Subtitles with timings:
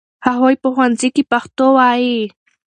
[0.27, 2.19] هغوی په ښوونځي کې پښتو وايي.